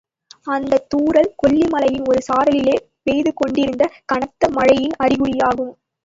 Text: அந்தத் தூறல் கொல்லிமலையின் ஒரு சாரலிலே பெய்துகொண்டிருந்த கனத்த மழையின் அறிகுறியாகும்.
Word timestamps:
அந்தத் 0.47 0.87
தூறல் 0.89 1.29
கொல்லிமலையின் 1.41 2.07
ஒரு 2.07 2.21
சாரலிலே 2.27 2.73
பெய்துகொண்டிருந்த 3.03 3.83
கனத்த 4.05 4.49
மழையின் 4.49 4.95
அறிகுறியாகும். 5.03 5.71